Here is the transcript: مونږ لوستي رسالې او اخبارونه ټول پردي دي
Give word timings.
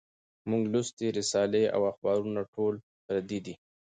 مونږ 0.49 0.63
لوستي 0.73 1.07
رسالې 1.19 1.63
او 1.75 1.81
اخبارونه 1.91 2.41
ټول 2.53 2.73
پردي 3.05 3.39
دي 3.45 3.55